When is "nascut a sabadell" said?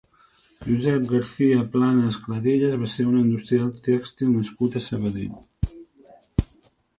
4.39-5.79